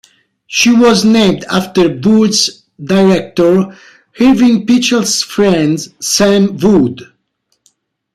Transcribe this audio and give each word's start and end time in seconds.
She 0.47 0.73
was 0.75 1.05
named 1.05 1.45
after 1.47 1.87
Wood's 1.87 2.63
director 2.83 3.77
Irving 4.19 4.65
Pichel's 4.65 5.21
friend 5.21 5.79
Sam 6.01 6.57
Wood. 6.57 7.13